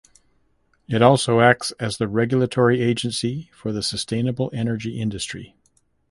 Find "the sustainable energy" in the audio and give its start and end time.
3.71-4.99